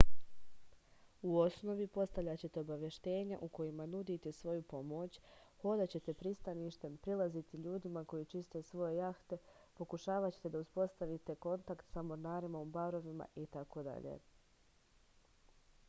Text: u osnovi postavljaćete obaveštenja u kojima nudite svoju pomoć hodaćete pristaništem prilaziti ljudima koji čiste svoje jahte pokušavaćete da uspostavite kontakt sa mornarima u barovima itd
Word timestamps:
u 1.21 1.33
osnovi 1.39 1.87
postavljaćete 1.97 2.59
obaveštenja 2.61 3.37
u 3.47 3.49
kojima 3.57 3.85
nudite 3.91 4.31
svoju 4.33 4.63
pomoć 4.71 5.19
hodaćete 5.61 6.13
pristaništem 6.23 6.97
prilaziti 6.97 7.57
ljudima 7.67 8.05
koji 8.15 8.25
čiste 8.33 8.63
svoje 8.71 8.95
jahte 8.95 9.37
pokušavaćete 9.83 10.53
da 10.57 10.63
uspostavite 10.67 11.35
kontakt 11.49 11.93
sa 11.93 12.01
mornarima 12.11 12.59
u 12.65 12.65
barovima 12.65 13.29
itd 13.45 14.13